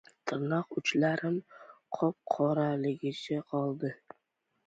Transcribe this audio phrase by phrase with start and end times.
[0.29, 1.35] Tirnoq uchlarim
[1.99, 3.93] qop-qoraligicha qoldi.